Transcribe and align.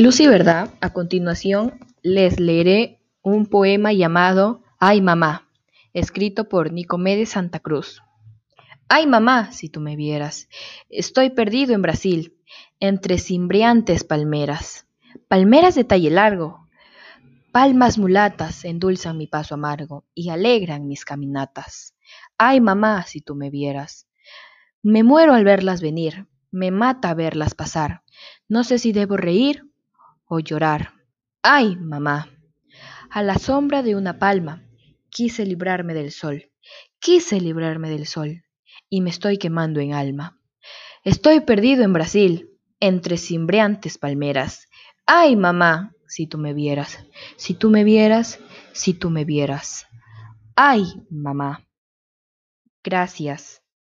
Lucy 0.00 0.26
Verdad, 0.26 0.70
a 0.80 0.94
continuación 0.94 1.78
les 2.00 2.40
leeré 2.40 3.02
un 3.20 3.44
poema 3.44 3.92
llamado 3.92 4.62
Ay 4.78 5.02
mamá, 5.02 5.50
escrito 5.92 6.48
por 6.48 6.72
Nicomedes 6.72 7.28
Santa 7.28 7.60
Cruz. 7.60 8.02
Ay 8.88 9.06
mamá, 9.06 9.52
si 9.52 9.68
tú 9.68 9.78
me 9.80 9.96
vieras, 9.96 10.48
estoy 10.88 11.28
perdido 11.28 11.74
en 11.74 11.82
Brasil, 11.82 12.34
entre 12.80 13.18
cimbriantes 13.18 14.02
palmeras, 14.02 14.86
palmeras 15.28 15.74
de 15.74 15.84
talle 15.84 16.08
largo, 16.08 16.66
palmas 17.52 17.98
mulatas 17.98 18.64
endulzan 18.64 19.18
mi 19.18 19.26
paso 19.26 19.52
amargo 19.52 20.06
y 20.14 20.30
alegran 20.30 20.88
mis 20.88 21.04
caminatas. 21.04 21.94
Ay 22.38 22.62
mamá, 22.62 23.04
si 23.04 23.20
tú 23.20 23.34
me 23.34 23.50
vieras, 23.50 24.06
me 24.82 25.02
muero 25.02 25.34
al 25.34 25.44
verlas 25.44 25.82
venir, 25.82 26.26
me 26.50 26.70
mata 26.70 27.12
verlas 27.12 27.54
pasar, 27.54 28.02
no 28.48 28.64
sé 28.64 28.78
si 28.78 28.92
debo 28.92 29.18
reír 29.18 29.69
o 30.30 30.38
llorar. 30.38 30.94
¡Ay, 31.42 31.76
mamá! 31.76 32.30
A 33.10 33.22
la 33.22 33.34
sombra 33.34 33.82
de 33.82 33.96
una 33.96 34.18
palma 34.18 34.64
quise 35.10 35.44
librarme 35.44 35.92
del 35.92 36.12
sol, 36.12 36.52
quise 37.00 37.40
librarme 37.40 37.90
del 37.90 38.06
sol, 38.06 38.44
y 38.88 39.00
me 39.00 39.10
estoy 39.10 39.38
quemando 39.38 39.80
en 39.80 39.92
alma. 39.92 40.40
Estoy 41.02 41.40
perdido 41.40 41.82
en 41.82 41.92
Brasil, 41.92 42.48
entre 42.78 43.16
cimbreantes 43.16 43.98
palmeras. 43.98 44.68
¡Ay, 45.04 45.34
mamá! 45.34 45.92
Si 46.06 46.26
tú 46.26 46.38
me 46.38 46.54
vieras, 46.54 47.04
si 47.36 47.54
tú 47.54 47.68
me 47.68 47.82
vieras, 47.82 48.38
si 48.72 48.94
tú 48.94 49.10
me 49.10 49.24
vieras. 49.24 49.86
¡Ay, 50.54 50.84
mamá! 51.10 51.66
Gracias. 52.84 53.62